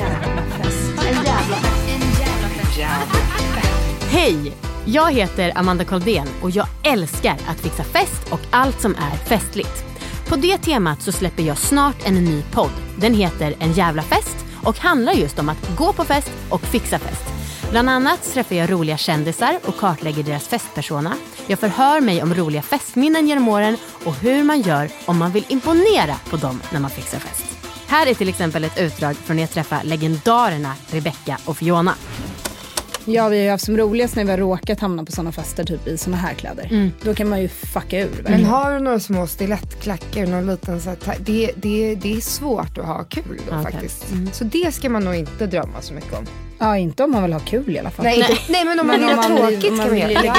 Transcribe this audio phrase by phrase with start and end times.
[0.00, 0.90] En jävla fest.
[4.10, 4.52] Hej!
[4.84, 9.84] Jag heter Amanda Koldén och jag älskar att fixa fest och allt som är festligt.
[10.28, 12.70] På det temat så släpper jag snart en ny podd.
[12.96, 16.98] Den heter En jävla fest och handlar just om att gå på fest och fixa
[16.98, 17.24] fest.
[17.70, 21.14] Bland annat träffar jag roliga kändisar och kartlägger deras festpersona.
[21.46, 25.44] Jag förhör mig om roliga festminnen genom åren och hur man gör om man vill
[25.48, 27.39] imponera på dem när man fixar fest.
[27.90, 31.94] Här är till exempel ett utdrag från när jag träffade legendarerna Rebecca och Fiona.
[33.04, 35.64] Ja, vi har ju haft som roligast när vi har råkat hamna på sådana fester,
[35.64, 36.90] typ i såna här kläder.
[37.02, 38.10] Då kan man ju fucka ur.
[38.14, 38.44] Men verkligen.
[38.44, 42.86] har du några små stilettklackar, någon liten så här, det, det, det är svårt att
[42.86, 43.72] ha kul då Okej.
[43.72, 44.06] faktiskt.
[44.32, 46.26] Så det ska man nog inte drömma så mycket om.
[46.58, 48.04] Ja, inte om man vill ha kul i alla fall.
[48.04, 50.34] Nej, inte, nej men om man Men vill ha tråkigt kan man göra.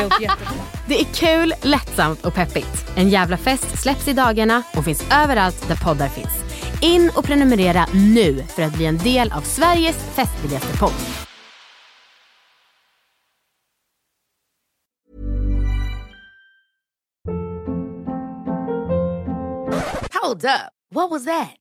[0.88, 2.86] Det är kul, lättsamt och peppigt.
[2.96, 6.51] En jävla fest släpps i dagarna och finns överallt där poddar finns.
[6.82, 10.94] In och prenumerera nu för att bli en del av Sveriges festbiljetterpodd.
[20.24, 20.72] Hold up.
[20.94, 21.61] What was that?